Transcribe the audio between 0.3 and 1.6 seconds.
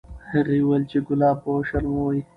هغې وویل چې ګلاب به